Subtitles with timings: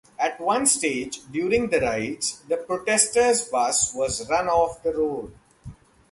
[0.17, 5.31] At one stage during the Rides, the protesters' bus was run off the road.